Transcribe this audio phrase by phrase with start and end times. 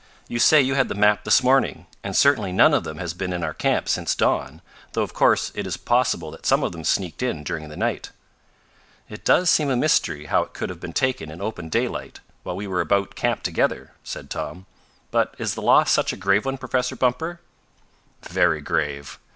[0.27, 3.31] "You say you had the map this morning, and certainly none of them has been
[3.31, 6.83] in our camp since dawn, though of course it is possible that some of them
[6.83, 8.09] sneaked in during the night."
[9.09, 12.55] "It does seem a mystery how it could have been taken in open daylight, while
[12.55, 14.65] we were about camp together," said Tom.
[15.11, 17.39] "But is the loss such a grave one, Professor Bumper?"
[18.23, 19.19] "Very grave.